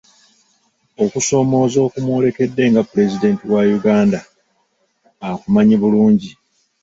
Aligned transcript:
Okusoomooza 1.03 1.77
okumwolekedde 1.87 2.63
nga 2.71 2.81
pulezidenti 2.89 3.43
wa 3.53 3.61
Uganda 3.77 4.19
akumanyi 5.29 5.75
bulungi. 5.81 6.31